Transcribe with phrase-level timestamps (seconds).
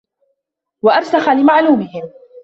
[0.81, 2.13] وَأَرْسَخُ لِمَعْلُومِهِمْ